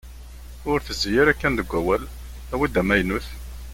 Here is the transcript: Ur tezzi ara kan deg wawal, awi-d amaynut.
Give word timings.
Ur 0.71 0.77
tezzi 0.85 1.11
ara 1.21 1.33
kan 1.39 1.53
deg 1.59 1.67
wawal, 1.71 2.03
awi-d 2.53 2.75
amaynut. 2.81 3.27